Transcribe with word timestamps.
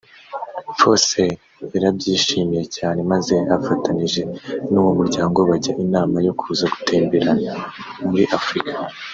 Fossey 0.79 1.29
yarabyishimiye 1.71 2.63
cyane 2.77 2.99
maze 3.11 3.35
afatanije 3.55 4.21
n’uwo 4.71 4.91
muryango 4.99 5.39
bajya 5.49 5.73
inama 5.85 6.17
yo 6.27 6.33
kuza 6.39 6.65
gutemberera 6.73 7.33
muri 8.09 8.25
Africa 8.39 8.73